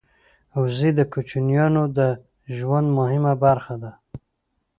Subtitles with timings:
[0.61, 1.99] وزې د کوچیانو د
[2.57, 3.91] ژوند مهمه برخه ده